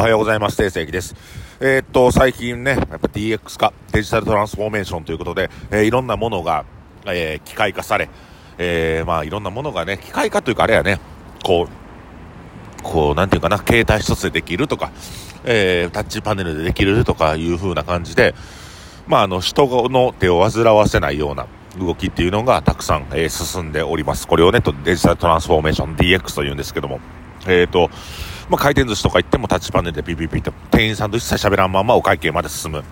[0.00, 0.56] おはようございます。
[0.56, 1.14] 定石です。
[1.60, 6.64] えー、っと、最近ね、やっぱ DX 化、デジタルトランスフォーメーションということで、えー、いろんなものが、
[7.04, 8.08] えー、機械化され、
[8.56, 10.98] えまあ、いろんなものがね、機械化というか、あれやね、
[11.44, 14.90] こう、こう、なんていうかな、携帯一つでできるとか、
[15.44, 18.34] えタッチパネルでできるとかいう風な感じで、
[19.06, 21.46] まあ、あの、人の手を煩わせないような、
[21.78, 24.26] 動きっていうのがたくさん、え、進んでおります。
[24.26, 27.00] これをね、デジタルトランスフォーメーション DX というんですけども、
[27.46, 27.90] えっ、と、
[28.50, 32.82] まあ、回転寿司とか行ってもタッチパネルでピピピと、店員さんと一切喋らんままお会計まで進む。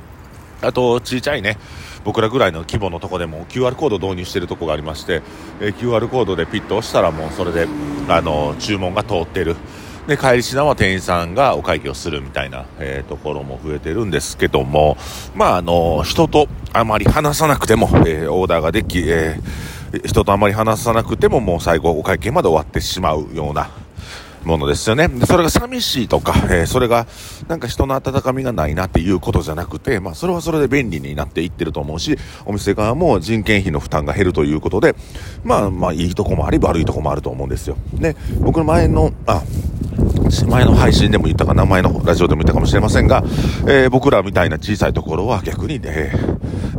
[0.62, 1.58] あと、ちいちゃいね、
[2.04, 5.20] 僕らぐらいの規模のとこでも QR コード導入してるとこがありまして、
[5.60, 7.68] えー、QR コードでピッと押したらもうそれで、
[8.08, 9.56] あの、注文が通ってる。
[10.06, 14.96] で、帰りしなは店員さんがお会計をするみたいな、えー、ところも増えてるんですけども、
[15.34, 23.70] まあ、あの、人とあまり話さなくても、えー、オーダーができ、えー、人とあまり話さなくてももう最後お会計まで終わってしまうような、
[24.44, 25.08] ものですよね。
[25.08, 27.06] で、それが寂しいとか、えー、それが
[27.48, 34.94] なんか人の温かみがないなっていうことじゃなくて、まあそれはそれで便利になっていってると思うし、お店側も人件費の負担が減るということで、
[35.42, 37.76] まあまあいいとこもあり悪いとこもあると思うんですよ。
[37.94, 39.42] で、僕の前の、あ、
[40.48, 43.22] 前の配信でも言ったかな、前のラジオでも言ったかもしれませんが、
[43.66, 46.12] えー、僕らみたいな小さいところは逆にね、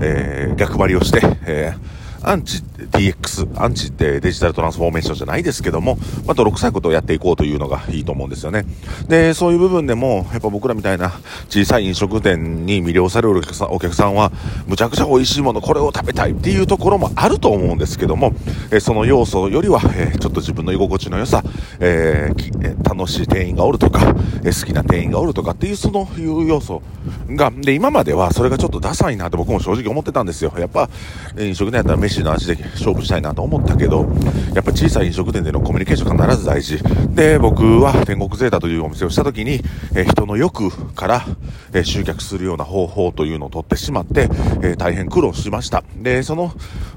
[0.02, 8.66] えー、逆張りをして、えーアンチ DX、アンチデジタルトランスフォーメーションじゃないですけども、まあ、泥臭いことをやっていこうというのがいいと思うんですよね。
[9.08, 11.14] で、そういう部分でも、やっぱ僕らみたいな
[11.50, 14.32] 小さい飲食店に魅了されるお客さんお客さんは、
[14.66, 18.34] むちゃくちゃ美味しいもの、これを食べたいっていうところもあると思うんですけども、
[18.72, 21.44] えその要素よりは、えちょっと自分の居心地の良さ、
[21.80, 24.16] えー、楽しい店員がおるとか、
[24.52, 26.82] 好きな店員がおるとかっていう、そのいう要素
[27.30, 30.54] が、で、今まではそれがちょっとダサいなって僕も正直思ってたんですよ。
[30.58, 30.90] やっぱ、
[31.38, 34.06] 飲食店やったら飯の味で勝負したいなと思ったけど、
[34.54, 36.80] やっぱ小さい飲食店でのコミュニケーション必ず大事。
[37.16, 39.62] で、僕は天国ゼータというお店をした時に、
[39.96, 41.26] え、人の欲から、
[41.74, 44.30] え、集客するような方法というのを取ってしまって、
[44.62, 45.84] え、大変苦労しました。
[45.98, 46.52] で、その、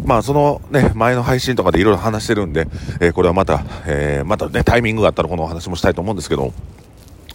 [0.04, 2.68] まあそのね、前の配信とかでいろいろ話してるんで、
[3.00, 6.52] えこれはまた、えまたね、タイミングがあったらこのお話もしたいと思うんですけど、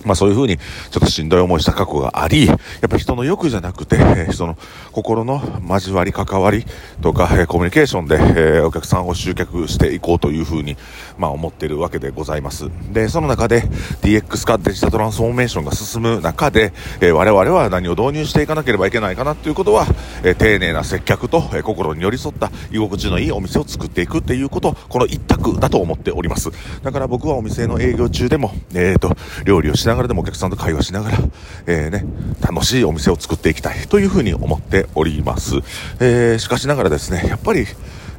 [0.06, 0.64] まあそういうふうにちょ
[0.98, 2.58] っとしんどい思いした過去があり、やっ
[2.90, 3.98] ぱ人の欲じゃなくて、
[4.32, 4.58] 人の
[4.92, 6.66] 心の交わり、関わり
[7.02, 10.78] とか、コミュニケーションで、お客さんを集客していこうというふうに、
[11.18, 12.70] まあ思っているわけでございます。
[12.92, 13.62] で、その中で
[14.02, 19.88] DX 化、デジタルトランスフォーメーションが進む中で、我々は何を導入していかなければいけないかなということは、
[20.38, 26.52] 丁寧な接客と、心に寄り添った居心地のいいお店を作っていくっていうこと、この一択だと思っております。
[26.82, 29.16] だから僕はお店の営業中でも、えっ、ー、と、
[29.46, 31.18] 料理をしなながらでもお客さんと会話しながら、
[31.68, 32.04] えー、ね、
[32.42, 35.58] 楽しいお店を作っていきたいというふうに思っております。
[36.00, 37.68] えー、しかしながらですね、やっぱり、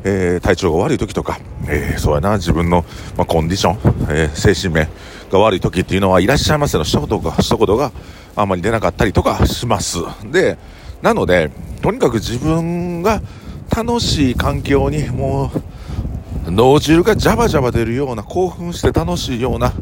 [0.04, 2.84] えー、体調が悪い時とか、えー、そうやな、自分の、
[3.16, 3.76] まあ、コンディション、
[4.10, 4.88] えー、精神面
[5.32, 7.90] が悪い時っていうのは、いらっしゃいませの一言が、一言が
[8.36, 9.98] あまり出なかったりとかします。
[10.30, 10.56] で、
[11.02, 11.50] なので、
[11.82, 13.20] とにかく自分が
[13.74, 15.62] 楽しい環境にもう、
[16.54, 19.72] 脳汁がジャバジャバ出るような、興奮して楽しいような、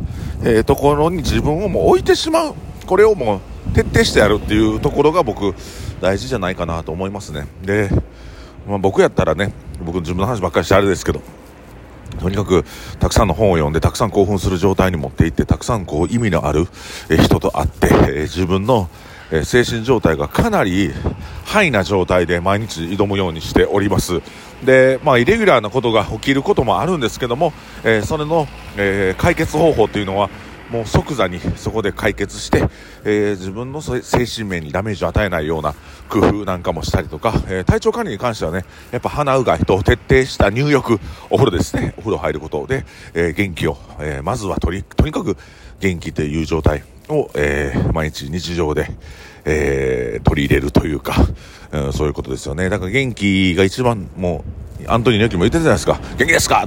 [0.43, 2.55] えー、ところに自分をもう置いてしまう。
[2.87, 5.55] これをもう徹底してやるっていうところが僕、
[6.01, 7.47] 大事じゃないかなと思いますね。
[7.63, 7.91] で、
[8.67, 9.53] まあ、僕やったらね、
[9.85, 11.21] 僕自分の話ばっかりしてあれですけど、
[12.19, 12.65] とにかく
[12.99, 16.67] たくさんの本を読んでたくさん興奮する状態に持っていってたくさんこう意味のある
[17.23, 18.91] 人と会ってえ自分の
[19.33, 20.91] え精神状態がかなり
[21.47, 24.21] ハイな状態で毎日挑むようにしております。
[24.65, 30.31] でまあイレギュラーなことが起きることもあるんですけども、えー、それの、えー、解決方法というのは
[30.71, 32.67] もう即座にそこで解決して、
[33.05, 35.75] えー、自分の精神面にダメージを与えないような
[36.09, 40.99] 工夫なんかもしたりとか、えー、体調管理に関してはね、やっぱ鼻うがいと徹底した入浴、
[41.29, 45.37] お風呂ですね、お風呂入ることで、えー、元気を、えまずはとり、とにかく
[45.81, 48.91] 元気という状態を、え毎日日常で、
[49.45, 51.15] え取り入れるというか、
[51.73, 52.69] うん、そういうことですよね。
[52.69, 54.45] だから元気が一番も
[54.81, 56.01] う、アントニー猪木も言ってたじゃないですか。
[56.17, 56.67] 元気ですか？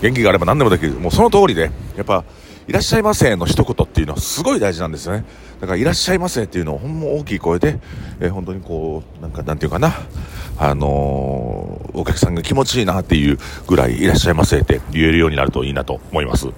[0.00, 0.92] 元気があれば何でもできる。
[0.92, 2.24] もうその通りで、やっぱ、
[2.68, 5.24] いらっしゃいませの一言っていうのはすごい大事なんですよね。
[5.60, 7.78] だから、いらっしゃいませっていうのをほんま大きい声で、
[8.20, 9.92] えー、本当にこう、なんか、なんていうかな、
[10.58, 16.48] あのー、お客さんが気持ちいいなっていうぐらい、いらっしゃいませって言えるようになるといいなと思います。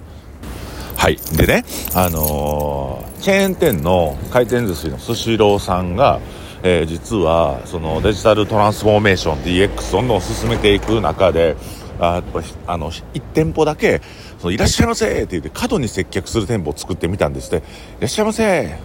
[1.03, 1.17] はい。
[1.35, 1.65] でね、
[1.95, 6.21] あのー、チェーン店の回転寿司のスシローさんが、
[6.63, 11.57] えー、実は、そのデジタルトランスフォーメーション DX どんどん進めていく中で、
[11.99, 12.23] あ
[12.67, 14.01] あの、1店舗だけ、
[14.39, 17.65] そのいらっしゃいませって言って角に接客する店舗を作ってみたんですって、
[17.97, 18.79] いらっしゃいませ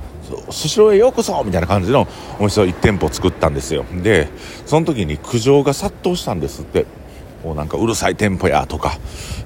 [0.50, 2.09] スシローへようこそみたいな感じの
[2.41, 3.85] お店を1店舗作ったんですよ。
[4.03, 4.29] で、
[4.67, 6.85] その時に苦情が殺到したんですって。
[7.44, 8.99] こうなんかうるさい店舗やとか、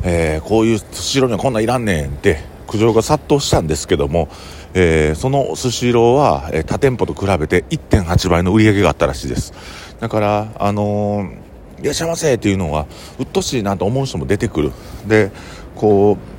[0.02, 2.40] えー、こういうスシローにはこんないらんねんって
[2.72, 4.28] 苦情が殺到したんですけども、
[4.72, 9.52] えー、そのスシローは、えー、他店舗と比べて1.8倍の売り上げがあったらしいです。
[10.00, 12.86] だから、あのー、いらっしゃいませっていうのは、
[13.18, 14.72] うっとしいなと思う人も出てくる。
[15.06, 15.30] で、
[15.76, 16.31] こう、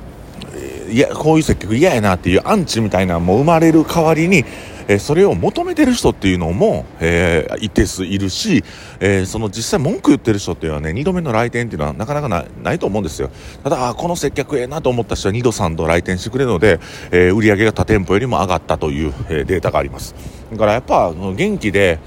[0.90, 4.44] いや、こういう接客嫌やなっていうアンチみたいなのも生まれる代わりに、
[4.86, 8.62] えー、それを求めてる人っていうのも、えー、一定数いるし、
[9.00, 13.30] えー、その実際文句言ってる人っていうのはね、2度目の来店っていうのはなかなかなないと思うんですよ。
[13.62, 20.14] ただ、この接客ええなと思った人は2度3度来店してくれるので、えー、売り上げが他店舗よりも上がったという、えー、データがあります。
[20.52, 21.98] だからやっぱ、元気で、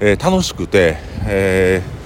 [0.00, 0.96] えー、楽しくて、
[1.26, 2.04] えー、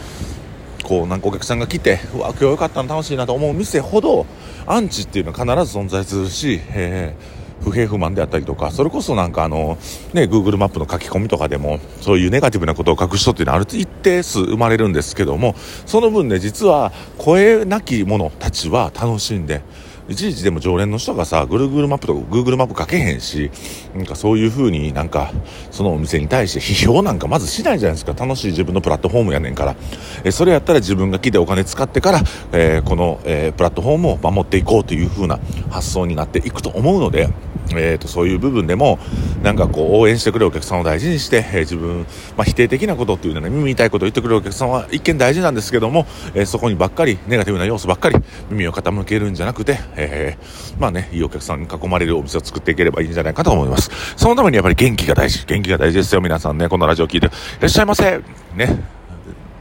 [0.89, 4.25] こうなんかお客さんが来てうわ今日よかったの楽しいなと思う店ほど
[4.73, 9.79] アンチっていうのは必ず存在するし、えー不平不満であったりとか、それこそなんかあの、
[10.13, 15.55] ね、Google マップの書き込みとかでも、そういうネガティブなことを書く人っていうのはある一定数生まれるんですけども、
[15.87, 19.63] その分ね、実は声なき者たちは楽しんで、
[20.09, 23.51] いちいちでも常連の人がさ、Google マップとか Google マップかけへんし、
[23.95, 25.33] なんかそういう風になんか、
[25.71, 28.15] そのお店に対して批評なんかまずしないじゃないですか。
[28.15, 29.77] 楽しい自分のプラットフォームやねんから。
[30.25, 32.23] えそれやったら自分が来てお金使ってから、
[32.53, 35.39] えー、この、えー、プラットフォームを守っていこうという風な
[35.69, 37.29] 発想になっていくと思うので、
[37.73, 38.99] えーと、そういう部分でも
[39.43, 42.07] なんかこう応援してくれるお客さんを大事にして、えー、自分、
[42.37, 48.17] まあ、否定的なことっていうのは、ね、耳痛いことを言ってくれるお客さんは一見大事なんですけども、えー、そこにばっかりネガティブな要素ばっかり
[48.51, 53.91] 耳を傾けるんじゃなくて、えー、まあねいいお客さんに囲まれるお店を作っていければいいんじゃないかと思います。
[54.17, 55.45] そのためにやっぱり元気が大事。
[55.47, 56.21] 元気が大事ですよ。
[56.21, 57.31] 皆さんねこのラジオ聞いてい
[57.61, 58.21] らっしゃいませ。
[58.55, 58.85] ね。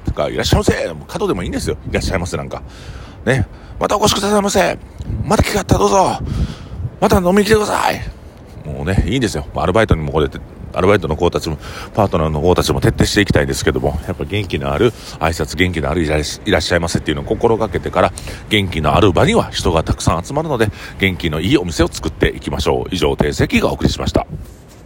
[0.05, 0.95] とかいらっしゃいませ。
[1.07, 1.77] 角でもいいんですよ。
[1.89, 2.61] いらっしゃいませなんか。
[3.25, 3.47] ね。
[3.79, 4.77] またお越しくださいませ。
[5.23, 6.19] また機会あったらどうぞ。
[6.99, 8.01] また飲みに来てください
[8.65, 9.47] もうね、いいんですよ。
[9.55, 10.27] アルバイトにもこれ
[10.73, 11.57] アルバイトの子たちも、
[11.93, 18.13] パートナーの子たちも徹底していきたいんですけども、やっぱ元気のある挨拶、元気のあるいらっしゃいませっていうのを心がけてから、
[18.49, 22.89] 元気のある場には人がたくさん集まるので、元気のいいお店を作っていきましょう。
[22.91, 24.27] 以上、定石がお送りしました。